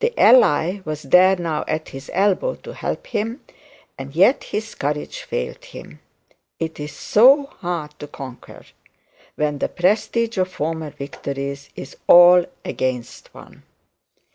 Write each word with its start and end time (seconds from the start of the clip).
The 0.00 0.12
ally 0.20 0.80
was 0.84 1.00
there 1.04 1.34
now 1.36 1.64
at 1.66 1.88
his 1.88 2.10
elbow 2.12 2.56
to 2.56 2.74
help 2.74 3.06
him, 3.06 3.40
and 3.96 4.14
yet 4.14 4.44
his 4.44 4.74
courage 4.74 5.22
failed 5.22 5.64
him. 5.64 5.98
It 6.60 6.78
is 6.78 6.92
so 6.92 7.44
hard 7.46 7.98
to 8.00 8.06
conquer 8.06 8.66
when 9.36 9.60
the 9.60 9.70
prestige 9.70 10.36
of 10.36 10.48
the 10.50 10.54
former 10.56 10.90
victories 10.90 11.70
is 11.74 11.96
all 12.06 12.44
against 12.66 13.32
one. 13.32 13.62